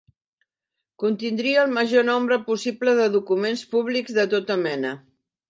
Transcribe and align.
Contindria 1.03 1.59
el 1.65 1.75
major 1.75 2.07
nombre 2.07 2.39
possible 2.49 2.97
de 3.01 3.07
documents 3.19 3.63
públics 3.75 4.19
de 4.19 4.27
tota 4.35 4.61
mena. 4.65 4.97